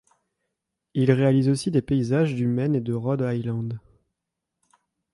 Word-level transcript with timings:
Il 0.95 1.11
réalise 1.11 1.47
aussi 1.47 1.69
des 1.69 1.83
paysages 1.83 2.33
du 2.33 2.47
Maine 2.47 2.73
et 2.73 2.81
de 2.81 2.91
Rhode 2.91 3.21
Island. 3.21 3.79